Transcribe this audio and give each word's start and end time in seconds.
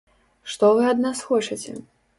Што 0.53 0.71
вы 0.79 0.89
ад 0.95 1.05
нас 1.05 1.23
хочаце? 1.29 1.81